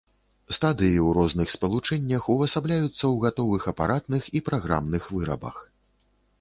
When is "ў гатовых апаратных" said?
2.93-4.23